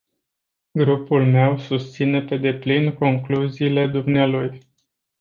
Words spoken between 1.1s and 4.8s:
meu susține pe deplin concluziile dumnealui.